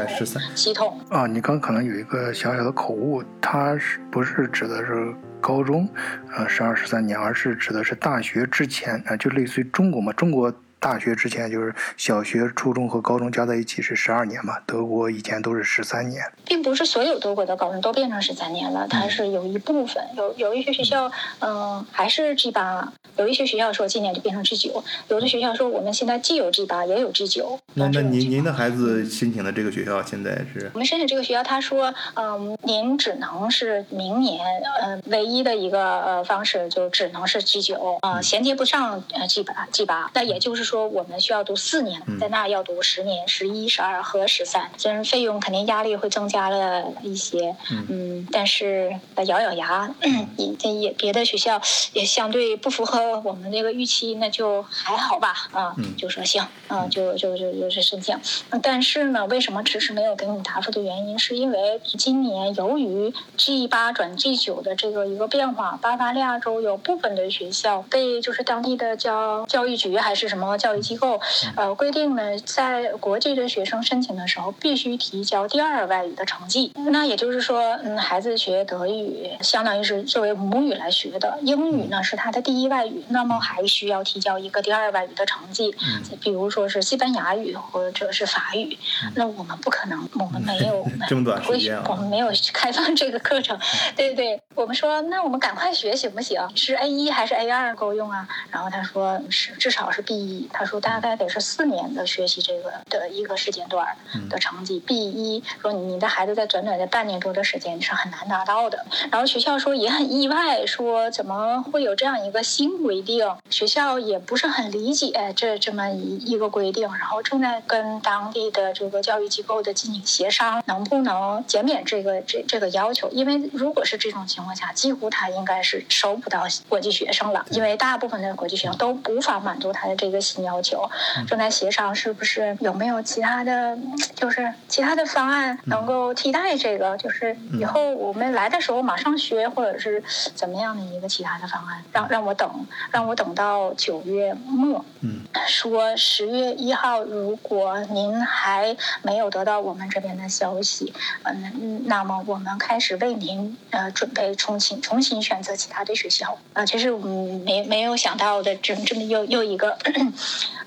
[0.55, 5.13] 系统啊，你刚可能有一个小小的口误，它是不是指的是？
[5.41, 5.87] 高中，
[6.35, 10.53] 呃，十二十三年，而是指的是大学之前，啊，就类似于中国嘛，中国。
[10.79, 14.57] 大学之前就是小学、初中和高中加在一起是十二年嘛？
[14.65, 27.59] 德国以前都是十三年，并不是所有德国的高中都变成十三年了，它是有一部分，有有一些学校，嗯，还是 G 八，有一些学校说今年就变成 G 九，有的学校说我们现在既有 G 八也有 G 九。
[27.73, 30.71] 那那您您的孩子申请的这个学校现在是？
[30.73, 34.45] 我们申请这个学校，他说，嗯，您只能是明年，
[34.81, 40.89] 呃，唯一的一个呃方式就只能是 G 九，啊，衔接不上呃 G 八 G 八，那也就是说。
[40.89, 47.55] 我们需要读四年，在那要读十年，十一、十二和十三，虽然费用肯定压力会增加了一些，
[47.89, 48.91] 嗯，但是
[49.27, 49.93] 咬咬牙，
[50.37, 51.61] 也也别的学校
[51.93, 58.19] 也相对不符合我们这个预期，那就还好吧，啊，就说行，啊，就就就就是申请。
[58.61, 70.57] 但是呢，为什么迟迟没有给你答复的原因，是因为今年由于 G 八转 G 九的这个一个变化，巴伐利亚州有部分的学校被就是当地的教教育局还是什么。
[70.59, 71.19] 教育机构，
[71.55, 76.71] 呃，规定呢，在国际的学生申请的时候，必须提交第二外语的成绩。
[76.91, 85.73] 那也就是说，嗯，孩子学德语，相当于是作为母语来学的，英语呢是他的第一外语，那么还需要提交一个第二外语的成绩。
[85.81, 88.77] 嗯，比如说是西班牙语或者是法语。
[89.15, 93.57] 那我们不可能，我们没有 这么短时间，我们没有开放这个课程。
[93.95, 96.41] 对对对，我们说，那我们赶快学行不行？
[96.55, 98.27] 是 A 一还是 A 二够用啊？
[98.51, 100.48] 然后他说是，至少是 B 一。
[100.51, 103.85] 他说大概得是四年的学习这个的一个时间段
[104.29, 108.85] 的成绩，B 一说你的孩子在短短的半年多的时间是很难达到的。
[109.11, 113.27] 然后学校说也很意外，说怎么会有这样一个新规定？
[113.49, 123.09] 学校也不是很理解这这么一一个规定，然后正在跟当地的这个教育机构的进行协商，能不能减免这个这这个要求？
[123.11, 130.89] 因为如果是这种情况下，几乎他应该是收不到国际学生了，因为大部分的国际学生都无法满足他的这个新要求。
[131.27, 133.77] 正在协商，是不是有没有其他的，
[134.15, 136.97] 就是其他的方案能够替代这个？
[136.97, 140.01] 就是以后我们来的时候马上学，或者是
[140.33, 141.83] 怎么样的一个其他的方案？
[141.91, 144.83] 让让我等，让我等到九月末。
[145.01, 156.37] 嗯，说十月一号，如果您还没有得到我们这边的消息，嗯，那么我们开始为您呃准备重新重新选择其他的学校。
[156.53, 159.77] 啊，其实嗯没没有想到的，这这么又又一个。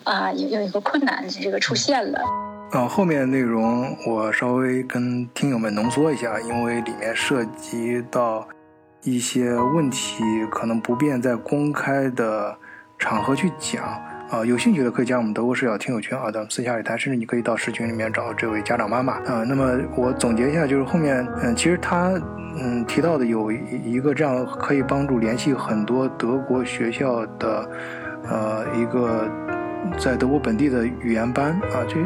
[0.04, 2.20] 啊，有有一个困难这个出现了。
[2.72, 8.48] 啊，后面内容我稍微跟听友们浓缩一下，因为里面涉及到
[9.02, 12.56] 一些问题，可能不便在公开的
[12.98, 13.84] 场合去讲。
[14.30, 19.44] 啊，有兴趣的可以加我们德国视角听友群啊，咱们私下里谈，甚至你可以到视群里面找这位家长妈妈啊。
[19.46, 22.18] 那么我总结一下，就是后面嗯，其实他
[22.58, 27.68] 嗯提到的有一个这样可以帮助联系很多德国学校的
[28.28, 29.28] 呃一个。
[29.98, 32.00] 在德国本地的语言班啊，就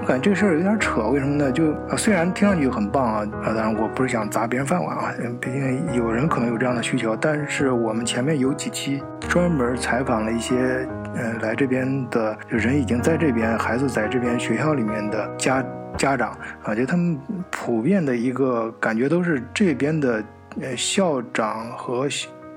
[0.00, 1.50] 我感觉这事儿有点扯，为什么呢？
[1.50, 15.64] 就啊，虽然听上去很棒啊，啊，当然我不是想砸别人饭碗啊，毕竟有人可能有这样的需求，但是我们前面有几期专门采访了一些，呃，来这边的人已经在这边，孩子在这边学校里面的家
[15.96, 17.16] 家长啊，就他们
[17.48, 20.22] 普遍的一个感觉都是这边的
[20.60, 22.08] 呃校长和。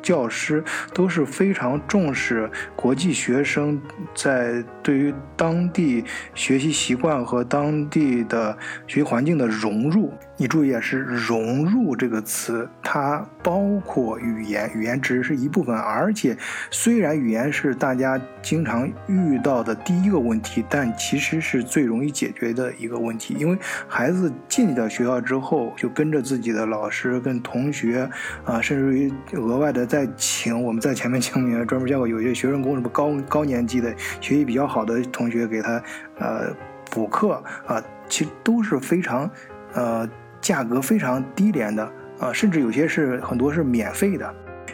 [0.03, 0.63] 教师
[0.93, 3.81] 都是非常重视国际学生
[4.13, 6.03] 在对于当地
[6.35, 10.13] 学习习惯和当地的学习环境的融入。
[10.35, 15.75] 你注意啊，是“融入”这个词，它包括语言，语言只是一部分。
[15.75, 16.35] 而且，
[16.71, 23.35] 虽然语言是大家经常遇到的第一个问题，但其实是最容易解决的一个问题。
[23.37, 23.55] 因为
[23.87, 28.09] 孩子进到学校之后，就跟着自己的老师、跟同学
[28.43, 35.81] 啊，甚至于额外的再请我们在前面讲面专门教过有些学生工什么高高年级的学习比较好的同学给他
[36.17, 36.51] 呃
[36.89, 37.33] 补课
[37.67, 39.29] 啊，其实都是非常
[39.73, 40.09] 呃。
[40.43, 44.31] 价格非常低廉的啊，甚至有些是很多是免费的，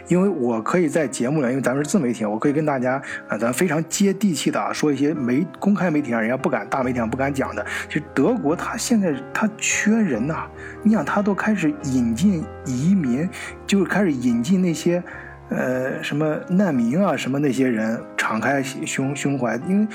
[0.07, 7.63] 因为我可以在节目里，因为咱们是自媒体，我可以跟大家啊，咱非常接地气的啊，说一些媒公开媒体上人家不敢，大媒体上不敢讲的。
[7.87, 10.47] 其实德国它现在它缺人呐，
[10.81, 13.29] 你想它都开始引进移民，
[13.67, 15.03] 就开始引进那些
[15.49, 19.87] 呃什么难民啊什么那些人敞开胸胸怀，因为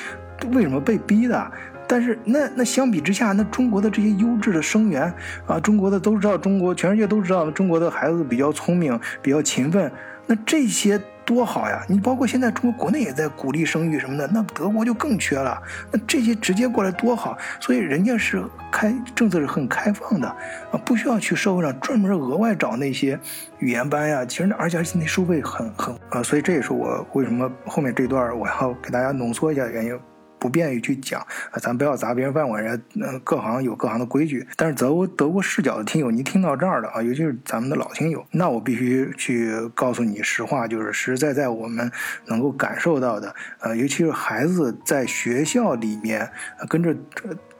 [0.52, 1.50] 为什么被逼的？
[1.86, 5.12] 但是那那相比之下，那中国的这些优质的生源
[5.46, 9.90] 啊，中国的都知道，中国全世界都知道，中国的孩子比较聪明，比较勤奋，
[10.26, 11.00] 那这些。
[11.26, 11.82] 多好呀！
[11.88, 15.58] 你包括现在中国国内也在鼓励生育什么的，那德国就更缺了。
[15.90, 20.28] 那这些直接过来多好，所以人家是开政策是很开放的
[20.70, 23.18] 啊，不需要去社会上专门额外找那些
[23.58, 24.22] 语言班呀。
[24.26, 29.98] 其实而且而且那收费很很啊，所以这也是我为什么后面这段我要给大家浓缩一下原因。
[30.44, 34.46] 不便于去讲啊，咱不要砸别人饭碗，人嗯，各行有各行的规矩。
[34.56, 41.90] 但是德国德国视角的听友，您听到这儿了啊，尤其是咱们的老听友，那我必须去告诉你实话，就是实实在在我们
[42.26, 46.30] 能够感受到的，呃，尤其是孩子在学校里面
[46.68, 46.94] 跟着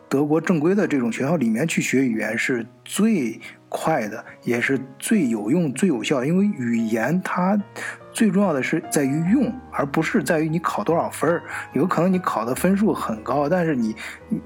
[0.07, 3.41] 德国正规的这种学校里面去学语言是最
[3.77, 7.61] 快的，也是最有用、最有效的，因为语言它。
[8.12, 11.43] 最重要的是在于用，而不是在于你考多少分儿。
[11.72, 13.97] 有可能你考的分数很高，但是你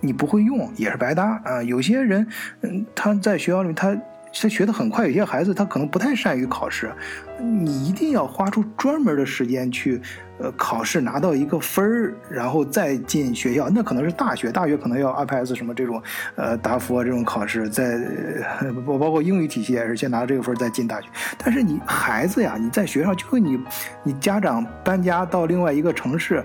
[0.01, 1.62] 你不会用也是白搭啊。
[1.62, 2.26] 有些人，
[2.62, 3.95] 嗯，他在学校里面他。
[4.33, 6.93] 他学得很快，有些孩子他可能不太善于考试，
[7.41, 10.01] 你一定要花出专门的时间去，
[10.39, 13.68] 呃，考试拿到一个分儿，然后再进学校。
[13.68, 16.03] 那可能是大学，大学可能要 IPS 什么这种，
[16.37, 17.99] 呃，达福啊这种考试，在
[18.87, 21.09] 包包括英语体系也是先拿这个分再进大学。
[21.37, 23.59] 但是你孩子呀，你在学校就跟你，
[24.03, 26.45] 你家长搬家到另外一个城市。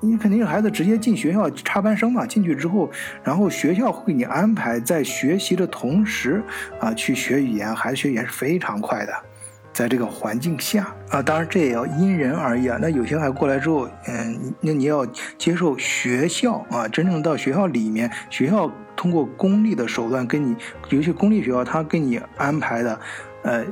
[0.00, 2.26] 你肯定是孩子直接进学校插班生嘛？
[2.26, 2.90] 进去之后，
[3.22, 6.42] 然后学校会给你安排在学习的同时
[6.80, 9.12] 啊去学语言，孩子学语言是非常快的。
[9.72, 12.78] 在这个环境下啊，当然这也要因人而异啊。
[12.80, 20.56] 那有些孩子过来之后，嗯，那你要接受学校啊，真正到学校里面，学校通过公立的手段跟你，
[20.88, 23.00] 尤其公立学校，他给你安排的，
[23.42, 23.64] 呃。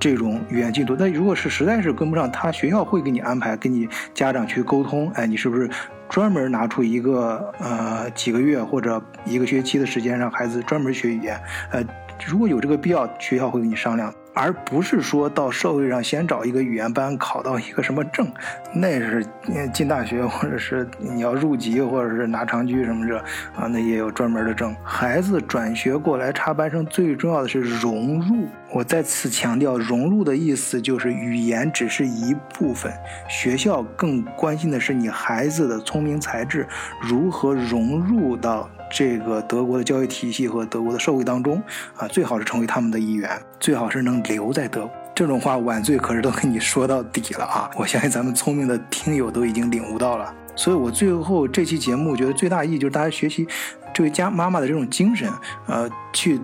[0.00, 5.68] 这种语言进度，那如果是实在是跟不上，他学校会给你安排，跟你家长去沟通，哎，你是不是
[6.08, 11.38] 专门拿出一个呃几个月或者一个学期的时间让孩子专门学语言？
[11.70, 11.84] 呃，
[12.26, 14.12] 如果有这个必要，学校会跟你商量。
[14.32, 18.30] 而不是说到社会上先找一个语言班考到一个什么证，
[18.72, 19.26] 那是
[19.72, 23.18] 进大学或者是你要入籍或者是拿长居什么的
[23.56, 24.74] 啊，那也有专门的证。
[24.82, 28.46] 孩子转学过来插班生，最重要的是融入。
[28.72, 32.92] 我再次强调，融入的意思就是语言只是一部分，
[33.28, 36.66] 学校更关心的是你孩子的聪明才智
[37.02, 38.70] 如何融入到。
[38.90, 41.62] 这个德国的教育体系和德国的社会当中，
[41.96, 44.90] 啊，最好是成为他们的一员，最好是能留在德国。
[45.14, 47.70] 这种话晚醉可是都跟你说到底了啊！
[47.76, 50.34] 我相信咱们聪明的听友都已经领悟到了。
[50.56, 53.46] 所以我最后这期节目，觉得最大意义就是大家学习
[53.92, 55.30] 这位家妈妈的这种精神，
[55.66, 56.40] 呃，去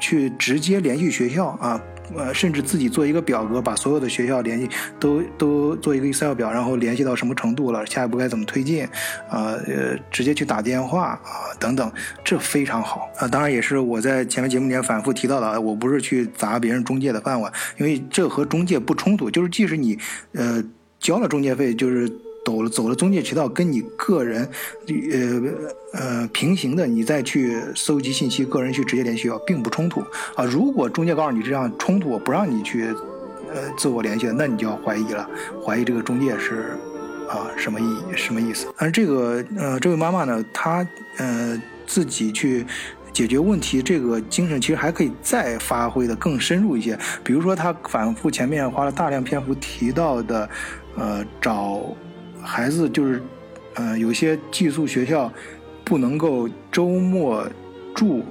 [0.00, 1.80] 去直接联系学校啊。
[2.14, 4.68] 呃，甚至自己做一个表格，把所有的学校联系
[5.00, 8.84] 都都做一个 Excel 表，然后联系到什么程度了，下一步该怎么推进，
[9.30, 11.90] 啊呃，直接去打电话啊等等，
[12.22, 13.26] 这非常好啊。
[13.26, 19.98] 当然也是我在前面节目里面反复提到的，我不是去砸别人中介的饭碗，因为这和中介不冲突，就是即使你
[20.32, 20.62] 呃
[21.00, 22.06] 交了中介费，就是。
[22.44, 24.46] 走了走了中介渠道，跟你个人，
[25.92, 30.00] 呃呃平行的，你再去搜集信息，个人去直接联系，并不冲突
[30.34, 30.44] 啊。
[30.44, 32.94] 如果中介告诉你这样冲突，我不让你去，
[33.52, 35.26] 呃自我联系那你就要怀疑了，
[35.64, 36.76] 怀疑这个中介是
[37.30, 37.84] 啊什么意
[38.14, 38.66] 什么意思？
[38.76, 40.86] 而这个呃这位妈妈呢，她
[41.16, 42.66] 呃自己去
[43.10, 46.98] 解决问题，这个精神其实还可以再发挥的更深入一些。
[47.22, 50.46] 比如说，她反复前面花了大量篇幅提到的，
[50.96, 51.80] 呃找。
[52.44, 53.22] 孩子就是，
[53.74, 55.32] 呃，有些寄宿学校
[55.82, 57.44] 不能够周末
[57.94, 58.22] 住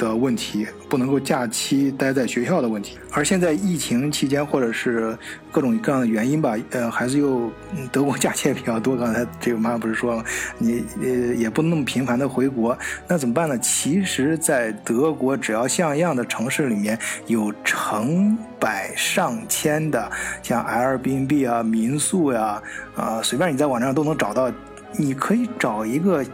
[0.00, 2.98] 的问题，不能够假期待在学校的问题。
[3.12, 5.14] 而现在疫情期间，或者是
[5.52, 7.52] 各种各样的原因吧，呃，孩子又
[7.92, 8.96] 德国假期也比较多。
[8.96, 10.24] 刚才这个妈妈不是说了，
[10.56, 12.76] 你呃也不能那么频繁的回国，
[13.06, 13.58] 那怎么办呢？
[13.58, 20.10] 其实，在德国只要像样的城市里面有成百上千的
[20.42, 22.62] 像 Airbnb 啊、民宿呀，
[22.96, 24.50] 啊，随便你在网站上都能找到。
[24.98, 26.24] 你可以找一个，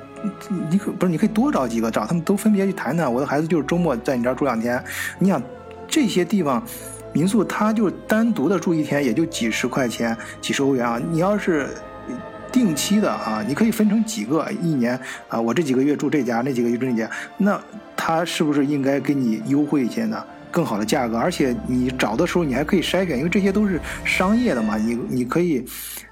[0.71, 3.13] 你可不是你可以多找几个，找他们都分别去谈谈。
[3.13, 4.83] 我的孩子就是周末在你这儿住两天，
[5.19, 5.43] 你想
[5.89, 6.63] 这些地方。
[7.13, 11.01] 民宿，他就单独的住一天，也就几十块钱、几十欧元啊。
[11.11, 11.71] 你要是
[12.53, 17.59] 定期的啊，你可以分成几个，一年啊，我这几个月住这家，那几个月住那家，那
[17.97, 20.23] 他是不是应该给你优惠一些呢？
[20.51, 25.65] 更好的价格，而且你找的时候你还可以筛选，因为这些都是商业的嘛，你你可以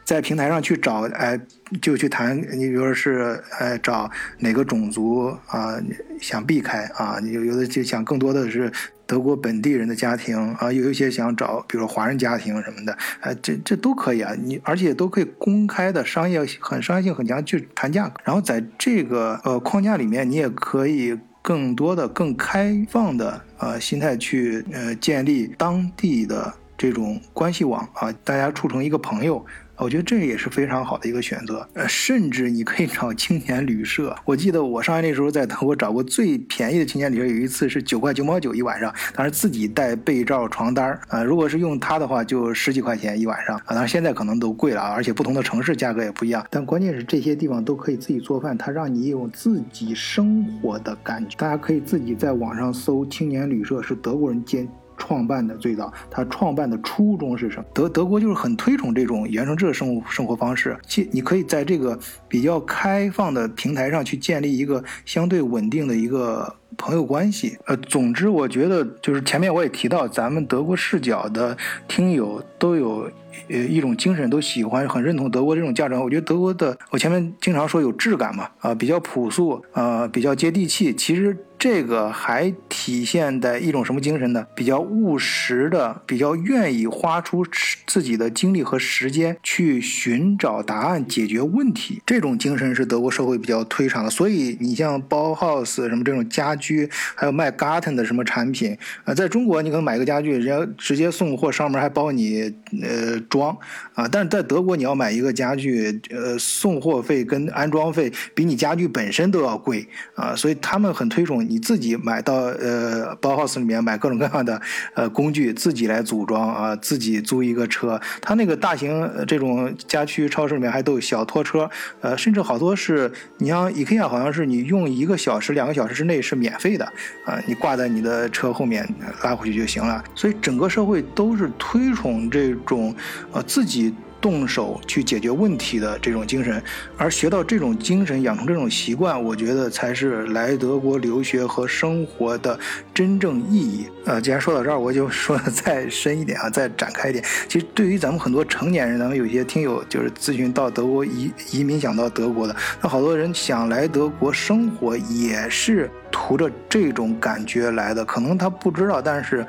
[0.05, 1.41] 在平台上去找，哎，
[1.81, 5.77] 就去谈，你比如是，哎，找哪个种族啊，
[6.21, 8.71] 想避开啊，有有的就想更多的是
[9.07, 21.19] 德国本地人的家庭啊，有一些想找，比如华人家庭什么的，哎，这这都可以啊，你而且都可以公开的商业很商业性很强去谈价格，然后在这个呃框架里面，你也可以。
[21.47, 29.45] 更多的、更开放的呃心态去呃建立当地的这种关系网啊，大家处成一个朋友。
[29.77, 34.17] 我觉得这也是非常好的一个选择，呃，甚至你可以找青年旅社。
[34.25, 41.23] 我记得我上学那时候在德国找过最便宜的青年旅社，有一次是九块九毛九一晚上，当然自己带被罩、床单儿啊。
[41.23, 43.71] 如果是用它的话，就十几块钱一晚上啊。
[43.71, 46.47] 当然现在可能都贵了啊，而且不同的城市价格也不一样。
[46.51, 51.37] 但关键是这些地方都可以自己做饭，它让你有自己生活的感觉。
[51.37, 54.69] 大家可以自己在网上搜青年旅社，是德国人建。
[54.97, 57.65] 创办的最早，他创办的初衷是什么？
[57.75, 60.77] 德德国就是很推崇这种原生质的生活生活方式。
[60.87, 67.57] 其你可以在这个比较开放的平台上去建立一个相对稳定的一个朋友关系。
[67.67, 71.57] 呃，总之我觉得就是前面我也提到，咱们德国视角的
[71.89, 73.11] 听友都有
[73.49, 76.03] 呃一种精神，都喜欢很认同德国这种价值观。
[76.03, 80.95] 我觉得德国的，我前面经常说有质感嘛，啊，比较朴素，啊，比较接地气。
[80.95, 81.37] 其实。
[81.65, 84.47] 这个还体现在一种什么精神呢？
[84.55, 87.43] 比较务实的，比较愿意花出
[87.87, 92.03] 自己的精力和时间去寻找答案、解决问题。
[92.05, 94.11] 这种精神是德国社会比较推崇的。
[94.11, 102.43] 所以你像包 house 什么这种家居，还有卖 garden 的什么产品，呃，在中国你可能买个家具，人家直接送货上门还包你
[102.83, 103.57] 呃装
[103.95, 111.54] 啊，但是在德国你要买一个家具，呃，送货费跟安装费比你家具本身都要贵啊，所以他们很推崇你。
[111.55, 114.61] 你自己买到呃包 house 里面买各种各样的
[114.95, 118.01] 呃工具，自己来组装啊，自己租一个车。
[118.21, 126.85] 它那个大型这种家居超市里面还都有小拖车，呃，甚至好多是你像 IKEA，好像是你用一个小时、两个小时之内是免费的
[127.25, 128.85] 啊，你挂在你的车后面
[129.23, 130.03] 拉回去就行了。
[130.17, 132.93] 所以整个社会都是推崇这种
[133.33, 133.95] 呃自己。
[134.25, 136.63] 动手去解决问题的这种精神，
[136.97, 142.59] 而学到这种精神，养成这种习惯，我觉得才是来德国留学和生活的
[142.95, 143.87] 真正意义。
[144.07, 147.23] 呃，既然说到这儿，我就说的再深一点啊，再展开一点。
[147.47, 158.03] 其实对于咱们很多成年人，咱们有些听友就是咨询到德国移移民想到德国的，那好多人想来德国生活，也是图着这种感觉来的。
[158.03, 159.47] 可能他不知道，但是。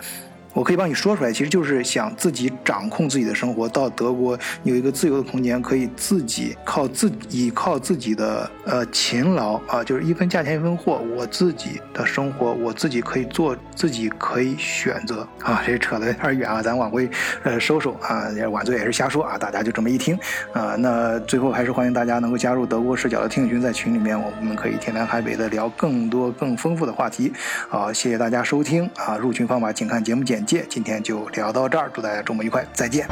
[0.56, 3.68] 我可以帮你说出来，其实就是想自己掌控自己的生活。
[3.68, 11.01] 到德国有一个自由的空间，可以自己靠自己靠自己的呃勤劳啊，就是一分价钱一分货。
[11.14, 15.62] 我自己的生活，我自己可以做，自己可以选择啊。
[15.66, 17.10] 这扯得有点远啊，咱往回
[17.43, 18.30] 呃收收啊。
[18.49, 20.18] 晚醉也是瞎说啊，大家就这么一听
[20.53, 20.78] 啊。
[20.80, 27.34] 那最后还是欢迎大家能够加入德国视角的听友群，在群里面我们可以天南海北的聊更多更丰富的话题。
[27.68, 29.18] 好，谢谢大家收听啊。
[29.18, 30.44] 入群方法请看节目简。
[30.69, 33.07] 今天就聊到这儿祝大家周末愉快再见。